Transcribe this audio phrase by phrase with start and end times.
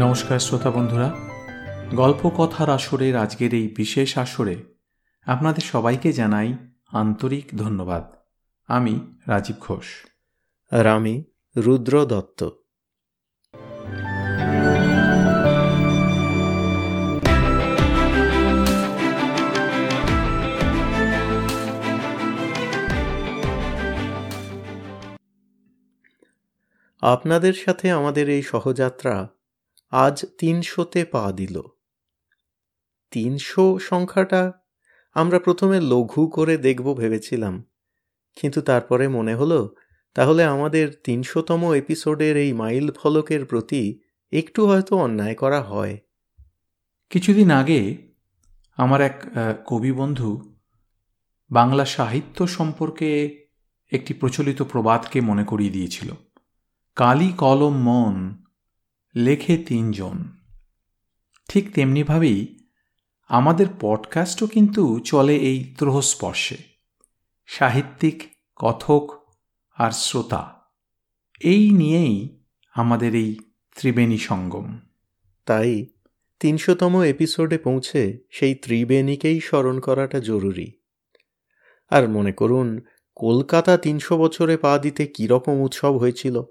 [0.00, 1.16] নমস্কার শ্রোতা বন্ধুরা।
[1.94, 4.64] গল্প কথার আসরের আজকের এই বিশেষ আসরে
[5.26, 6.56] আপনাদের সবাইকে জানাই
[6.92, 8.12] আন্তরিক ধন্যবাদ।
[8.66, 9.84] আমি রাজীব ঘোষ।
[10.70, 11.24] আর আমি
[11.56, 12.48] রুদ্র দত্ত।
[27.00, 29.28] আপনাদের সাথে আমাদের এই সহযাত্রা
[29.92, 31.56] আজ তিনশোতে পা দিল।
[33.12, 34.42] তিনশো সংখ্যাটা
[35.16, 37.54] আমরা প্রথমে লঘু করে দেখব ভেবেছিলাম,
[38.36, 39.60] কিন্তু তারপরে মনে হলো,
[40.16, 43.82] তাহলে আমাদের তিনশোতম এপিসোডের এই মাইল ফলকের প্রতি
[44.32, 45.94] একটু হয়তো অন্যায় করা হয়।
[47.10, 47.80] কিছুদিন আগে
[48.78, 49.16] আমার এক
[49.66, 50.30] কবি বন্ধু
[51.50, 53.10] বাংলা সাহিত্য সম্পর্কে
[53.92, 56.08] একটি প্রচলিত প্রবাদকে মনে করিয়ে দিয়েছিল।
[56.96, 58.14] কালি কলম মন
[59.14, 60.24] লেখে তিনজন।
[61.48, 62.58] ঠিক তেমনিভাবেই
[63.28, 66.56] আমাদের পডকাস্টও কিন্তু চলে এই ত্রহস্পর্শে।
[67.46, 68.22] সাহিত্যিক,
[68.56, 69.22] কথক
[69.74, 70.60] আর শ্রোতা।
[71.40, 72.42] এই নিয়েই
[72.74, 73.36] আমাদের এই
[73.76, 74.78] ত্রিবেণী সঙ্গম।
[75.46, 75.86] তাই
[76.40, 80.72] তিনশোতম এপিসোডে পৌঁছে সেই ত্রিবেণীকেই স্মরণ করাটা জরুরি।
[81.90, 82.80] আর মনে করুন,
[83.14, 86.42] কলকাতা তিনশো বছরে পা দিতে কীরকম উৎসব হয়েছিল।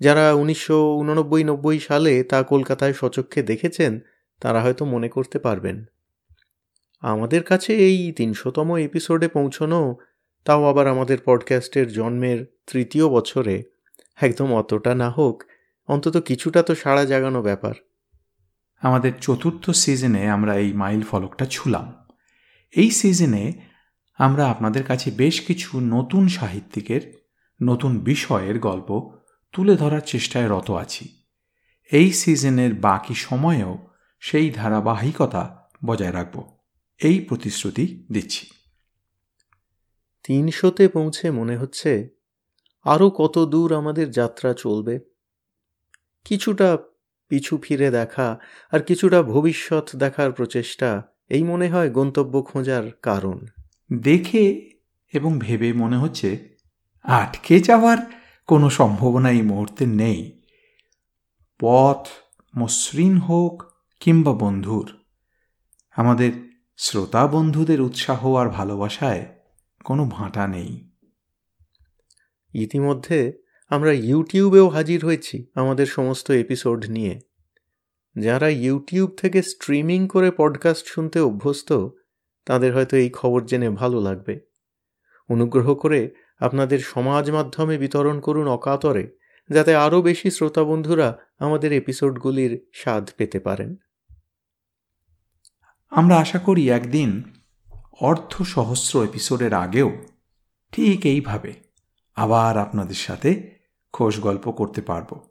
[0.00, 4.00] যারা উনিশশো উননব্বই নব্বই সালে তা কলকাতায় সচক্ষে দেখেছেন,
[4.40, 5.84] তারা হয়তো মনে করতে পারবেন।
[7.00, 9.96] আমাদের কাছে এই তিনশোতম এপিসোডে পৌঁছনো,
[10.44, 13.62] তাও আবার আমাদের পডকাস্টের জন্মের তৃতীয় বছরে।
[14.20, 15.42] একদম অতটা না হোক,
[15.86, 17.74] অন্তত কিছুটা তো সাড়া জাগানো ব্যাপার।
[18.82, 21.94] আমাদের চতুর্থ সিজনে আমরা এই মাইল ফলকটা ছুলাম।
[22.76, 23.52] এই সিজনে
[24.18, 27.24] আমরা আপনাদের কাছে বেশ কিছু নতুন সাহিত্যিকের,
[27.62, 29.18] নতুন বিষয়ের গল্প
[29.54, 31.08] তুলে ধরার চেষ্টায় রত আছি।
[31.92, 33.86] এই সিজনের বাকি সময়েও
[34.20, 36.58] সেই ধারাবাহিকতা বজায় রাখব।
[37.02, 38.46] এই প্রতিশ্রুতি দিচ্ছি।
[40.24, 42.08] তিনশোতে পৌঁছে মনে হচ্ছে
[42.84, 45.00] আরও কত দূর আমাদের যাত্রা চলবে।
[46.24, 46.78] কিছুটা
[47.28, 48.38] পিছু ফিরে দেখা
[48.70, 53.46] আর কিছুটা ভবিষ্যৎ দেখার প্রচেষ্টা এই মনে হয় গন্তব্য খোঁজার কারণ।
[53.92, 54.70] দেখে
[55.12, 56.56] এবং ভেবে মনে হচ্ছে
[57.02, 60.42] আটকে যাওয়ার কোনো সম্ভাবনা এই মুহূর্তে নেই।
[61.60, 62.08] পথ
[62.58, 63.62] মসৃণ হোক
[64.00, 64.92] কিংবা বন্ধুর,
[65.90, 66.32] আমাদের
[66.76, 69.26] শ্রোতা বন্ধুদের উৎসাহ আর ভালোবাসায়
[69.84, 70.90] কোনো ভাঁটা নেই।
[72.54, 73.32] ইতিমধ্যে
[73.68, 77.20] আমরা ইউটিউবেও হাজির হয়েছি আমাদের সমস্ত এপিসোড নিয়ে।
[78.18, 81.88] যারা ইউটিউব থেকে স্ট্রিমিং করে পডকাস্ট শুনতে অভ্যস্ত,
[82.46, 84.53] তাদের হয়তো এই খবর জেনে ভালো লাগবে।
[85.28, 89.16] অনুগ্রহ করে আপনাদের সমাজ মাধ্যমে বিতরণ করুন অকাতরে,
[89.50, 93.76] যাতে আরও বেশি শ্রোতা বন্ধুরা আমাদের এপিসোডগুলির স্বাদ পেতে পারেন।
[95.90, 97.22] আমরা আশা করি একদিন
[98.00, 100.06] অর্ধ সহস্র এপিসোডের আগেও
[100.72, 101.54] ঠিক এইভাবে
[102.14, 103.50] আবার আপনাদের সাথে
[103.92, 105.28] খোশ গল্প করতে পারব।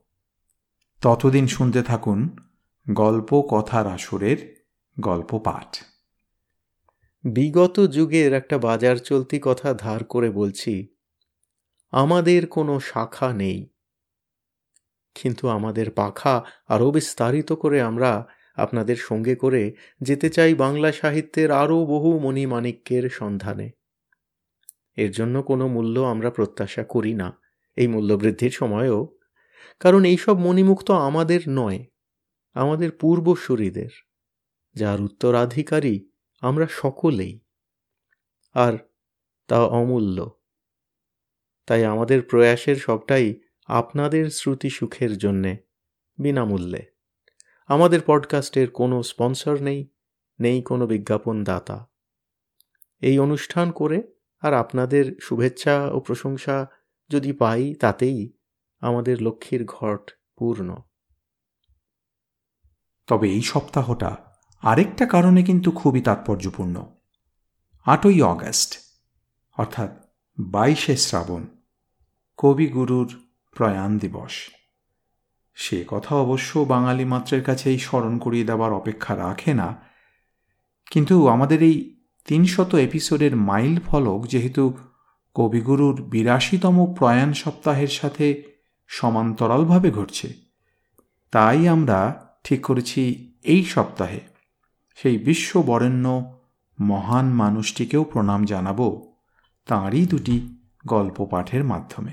[1.01, 2.37] ততদিন শুনতে থাকুন
[2.91, 4.63] গল্প কথার আসরের
[4.99, 5.77] গল্প পাঠ।
[7.23, 10.88] বিগত যুগের একটা বাজার চলতি কথা ধার করে বলছি,
[11.91, 13.69] আমাদের কোনো শাখা নেই।
[15.16, 21.85] কিন্তু আমাদের পাখা আরও বিস্তারিত করে আমরা আপনাদের সঙ্গে করে যেতে চাই বাংলা সাহিত্যের আরও
[21.85, 23.72] বহু মণিমাণিক্যের সন্ধানে।
[24.95, 27.40] এর জন্য কোনো মূল্য আমরা প্রত্যাশা করি না,
[27.75, 29.17] এই মূল্যবৃদ্ধির সময়েও।
[29.79, 31.79] কারণ এইসব মণিমুক্ত আমাদের নয়,
[32.53, 33.91] আমাদের পূর্বসূরিদের,
[34.75, 35.95] যার উত্তরাধিকারী
[36.43, 37.39] আমরা সকলেই।
[38.53, 38.73] আর
[39.47, 40.31] তা অমূল্য।
[41.65, 45.57] তাই আমাদের প্রয়াসের সবটাই আপনাদের শ্রুতি সুখের জন্যে,
[46.17, 46.85] বিনামূল্যে।
[47.67, 49.90] আমাদের পডকাস্টের কোনো স্পন্সর নেই
[50.40, 51.90] নেই কোনো বিজ্ঞাপন দাতা।
[53.01, 56.67] এই অনুষ্ঠান করে আর আপনাদের শুভেচ্ছা ও প্রশংসা
[57.09, 58.37] যদি পাই, তাতেই
[58.79, 60.78] আমাদের লক্ষ্মীর ঘট পূর্ণ।
[63.07, 64.33] তবে এই সপ্তাহটা
[64.63, 66.75] আরেকটা কারণে কিন্তু খুবই তাৎপর্যপূর্ণ।
[67.85, 68.71] আটই অগাস্ট,
[69.57, 69.91] অর্থাৎ
[70.39, 71.43] বাইশে শ্রাবণ,
[72.37, 73.09] কবিগুরুর
[73.55, 74.33] প্রয়াণ দিবস।
[75.57, 79.69] সে কথা অবশ্য বাঙালি মাত্রের কাছেই স্মরণ করিয়ে দেওয়ার অপেক্ষা রাখে না।
[80.91, 81.77] কিন্তু আমাদের এই
[82.27, 84.63] তিনশত এপিসোডের মাইল ফলক যেহেতু
[85.35, 88.43] কবিগুরুর বিরাশিতম প্রয়াণ সপ্তাহের সাথে
[88.89, 90.27] সমান্তরালভাবে ঘটছে,
[91.33, 91.99] তাই আমরা
[92.43, 93.01] ঠিক করেছি
[93.43, 94.33] এই সপ্তাহে।
[95.03, 96.40] সেই বিশ্ব বরেণ্য
[96.82, 99.02] মহান মানুষটিকেও প্রণাম জানাব
[99.67, 102.11] তাঁরই দুটি গল্প পাঠের মাধ্যমে।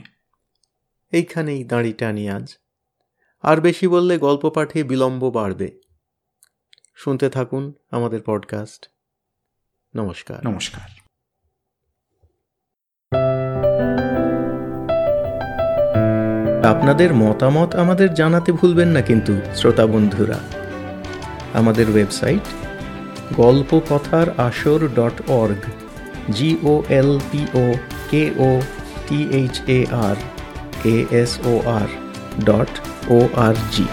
[1.11, 2.59] এইখানেই দাঁড়ি টানি আজ।
[3.43, 5.81] আর বেশি বললে গল্প পাঠে বিলম্ব বাড়বে।
[6.97, 8.89] শুনতে থাকুন আমাদের পডকাস্ট
[9.97, 10.89] নমস্কার। নমস্কার।
[16.65, 20.41] আপনাদের মতামত আমাদের জানাতে ভুলবেন না কিন্তু শ্রোতা বন্ধুরা।
[21.55, 22.70] আমাদের ওয়েবসাইট
[23.37, 25.63] গল্প কথার আসর dot org
[26.33, 27.67] G O L P O
[28.11, 28.51] K O
[29.07, 30.17] T H A R
[30.87, 31.89] A S O R
[32.45, 32.73] dot
[33.09, 33.87] O R G